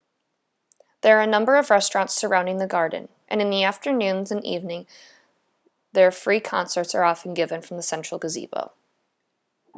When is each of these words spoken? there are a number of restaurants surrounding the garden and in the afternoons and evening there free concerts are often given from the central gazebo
there 1.01 1.19
are 1.19 1.21
a 1.21 1.27
number 1.27 1.57
of 1.57 1.69
restaurants 1.69 2.15
surrounding 2.15 2.57
the 2.57 2.65
garden 2.65 3.07
and 3.27 3.39
in 3.39 3.51
the 3.51 3.65
afternoons 3.65 4.31
and 4.31 4.43
evening 4.43 4.87
there 5.93 6.09
free 6.09 6.39
concerts 6.39 6.95
are 6.95 7.03
often 7.03 7.35
given 7.35 7.61
from 7.61 7.77
the 7.77 7.83
central 7.83 8.17
gazebo 8.17 8.71